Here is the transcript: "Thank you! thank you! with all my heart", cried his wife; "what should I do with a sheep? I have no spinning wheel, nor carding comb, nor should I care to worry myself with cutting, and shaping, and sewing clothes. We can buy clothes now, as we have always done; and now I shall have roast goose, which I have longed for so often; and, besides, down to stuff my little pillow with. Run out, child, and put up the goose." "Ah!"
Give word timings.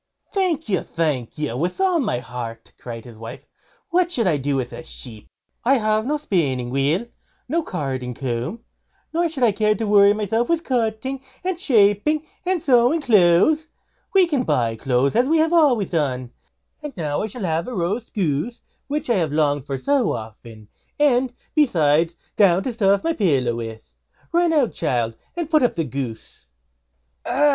"Thank 0.33 0.67
you! 0.67 0.81
thank 0.81 1.37
you! 1.37 1.55
with 1.55 1.79
all 1.79 1.99
my 1.99 2.17
heart", 2.17 2.73
cried 2.79 3.05
his 3.05 3.19
wife; 3.19 3.45
"what 3.91 4.11
should 4.11 4.25
I 4.25 4.37
do 4.37 4.55
with 4.55 4.73
a 4.73 4.83
sheep? 4.83 5.29
I 5.63 5.75
have 5.75 6.07
no 6.07 6.17
spinning 6.17 6.71
wheel, 6.71 7.05
nor 7.47 7.63
carding 7.63 8.15
comb, 8.15 8.61
nor 9.13 9.29
should 9.29 9.43
I 9.43 9.51
care 9.51 9.75
to 9.75 9.85
worry 9.85 10.13
myself 10.13 10.49
with 10.49 10.63
cutting, 10.63 11.21
and 11.43 11.59
shaping, 11.59 12.25
and 12.47 12.59
sewing 12.59 13.01
clothes. 13.01 13.67
We 14.15 14.25
can 14.25 14.41
buy 14.41 14.75
clothes 14.75 15.13
now, 15.13 15.21
as 15.21 15.27
we 15.27 15.37
have 15.37 15.53
always 15.53 15.91
done; 15.91 16.31
and 16.81 16.97
now 16.97 17.21
I 17.21 17.27
shall 17.27 17.43
have 17.43 17.67
roast 17.67 18.15
goose, 18.15 18.59
which 18.87 19.07
I 19.07 19.17
have 19.17 19.31
longed 19.31 19.67
for 19.67 19.77
so 19.77 20.13
often; 20.13 20.67
and, 20.99 21.31
besides, 21.53 22.15
down 22.35 22.63
to 22.63 22.73
stuff 22.73 23.03
my 23.03 23.11
little 23.11 23.27
pillow 23.27 23.55
with. 23.55 23.93
Run 24.31 24.51
out, 24.51 24.73
child, 24.73 25.15
and 25.35 25.47
put 25.47 25.61
up 25.61 25.75
the 25.75 25.83
goose." 25.83 26.47
"Ah!" 27.23 27.39